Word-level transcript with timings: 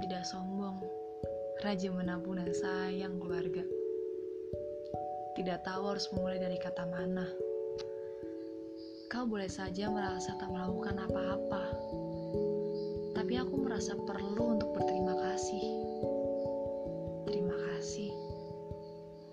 tidak 0.00 0.24
sombong, 0.24 0.80
rajin 1.60 1.92
menabung 1.92 2.40
dan 2.40 2.48
sayang 2.56 3.20
keluarga. 3.20 3.60
Tidak 5.36 5.60
tahu 5.60 5.92
harus 5.92 6.08
memulai 6.14 6.40
dari 6.40 6.56
kata 6.56 6.88
mana. 6.88 7.28
Kau 9.12 9.28
boleh 9.28 9.52
saja 9.52 9.92
merasa 9.92 10.32
tak 10.40 10.48
melakukan 10.48 10.96
apa-apa, 10.96 11.64
tapi 13.12 13.36
aku 13.36 13.68
merasa 13.68 13.92
perlu 14.00 14.56
untuk 14.56 14.72
berterima 14.80 15.12
kasih. 15.28 15.66
Terima 17.28 17.56
kasih, 17.76 18.16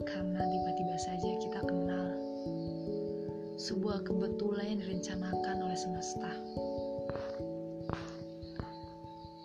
karena 0.04 0.44
tiba-tiba 0.44 0.98
saja 1.00 1.30
kita 1.40 1.62
kenal. 1.64 2.08
Sebuah 3.56 4.04
kebetulan 4.04 4.76
yang 4.76 4.80
direncanakan 4.84 5.56
oleh 5.64 5.80
semesta. 5.80 6.36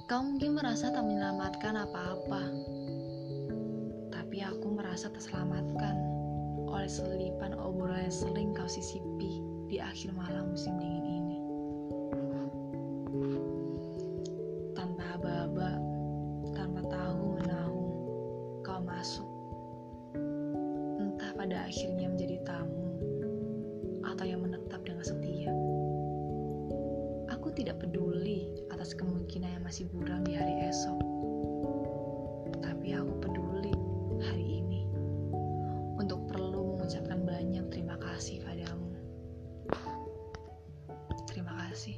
Kau 0.05 0.21
mungkin 0.21 0.61
merasa 0.61 0.93
tak 0.93 1.01
menyelamatkan 1.01 1.81
apa-apa, 1.81 2.45
tapi 4.13 4.45
aku 4.45 4.77
merasa 4.77 5.09
terselamatkan 5.09 5.97
oleh 6.69 6.85
selipan 6.85 7.57
obrolan 7.57 8.05
yang 8.05 8.13
sering 8.13 8.53
kau 8.53 8.69
sisipi 8.69 9.41
di 9.65 9.81
akhir 9.81 10.13
malam 10.13 10.53
musim 10.53 10.77
dingin 10.77 11.09
ini. 11.09 11.39
Tanpa 14.77 15.17
aba-aba, 15.17 15.73
tanpa 16.53 16.85
tahu 16.85 17.41
menahu, 17.41 17.83
kau 18.61 18.85
masuk. 18.85 19.29
Entah 21.01 21.33
pada 21.33 21.65
akhirnya 21.65 22.13
menjadi 22.13 22.45
tamu 22.45 22.93
atau 24.05 24.25
yang 24.29 24.45
menetap 24.45 24.85
dengan 24.85 25.01
setia. 25.01 25.49
Aku 27.33 27.49
tidak 27.57 27.81
peduli 27.81 28.14
atas 28.85 29.01
kemungkinan 29.01 29.49
yang 29.49 29.65
masih 29.65 29.89
buram 29.97 30.21
di 30.29 30.37
hari 30.37 30.69
esok. 30.69 31.01
Tapi 32.61 32.93
aku 32.93 33.17
peduli 33.17 33.73
hari 34.21 34.61
ini 34.61 34.85
untuk 35.97 36.29
perlu 36.29 36.77
mengucapkan 36.77 37.25
banyak 37.25 37.65
terima 37.73 37.97
kasih 37.97 38.45
padamu. 38.45 38.93
Terima 41.25 41.57
kasih 41.65 41.97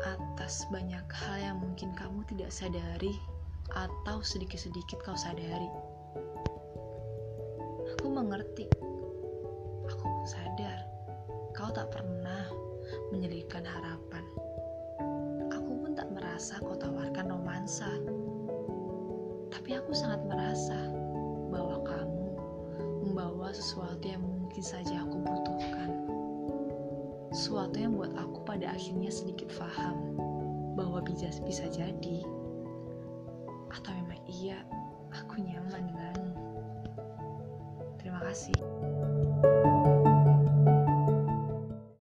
atas 0.00 0.64
banyak 0.72 1.04
hal 1.04 1.36
yang 1.44 1.60
mungkin 1.60 1.92
kamu 1.92 2.24
tidak 2.32 2.48
sadari 2.48 3.12
atau 3.76 4.24
sedikit-sedikit 4.24 5.04
kau 5.04 5.20
sadari. 5.20 5.68
Aku 8.00 8.08
mengerti. 8.08 8.72
Aku 9.84 10.08
sadar 10.24 10.80
kau 11.52 11.68
tak 11.76 11.92
pernah 11.92 12.64
menyelipkan 13.12 13.64
harapan. 13.64 13.93
Merasa 16.44 16.60
kau 16.60 16.76
tawarkan 16.76 17.32
romansa. 17.32 17.88
Tapi 19.48 19.80
aku 19.80 19.96
sangat 19.96 20.28
merasa 20.28 20.76
bahwa 21.48 21.80
kamu 21.88 22.24
membawa 23.00 23.48
sesuatu 23.48 24.04
yang 24.04 24.20
mungkin 24.20 24.60
saja 24.60 25.08
aku 25.08 25.24
butuhkan. 25.24 26.04
Sesuatu 27.32 27.80
yang 27.80 27.96
buat 27.96 28.12
aku 28.12 28.44
pada 28.44 28.76
akhirnya 28.76 29.08
sedikit 29.08 29.56
paham 29.56 30.20
bahwa 30.76 31.00
bisa, 31.00 31.32
bisa 31.48 31.64
jadi 31.72 32.28
atau 33.72 33.90
memang 34.04 34.20
iya 34.28 34.60
aku 35.16 35.40
nyaman 35.40 35.80
denganmu. 35.80 36.32
Terima 38.04 38.20
kasih. 38.20 38.60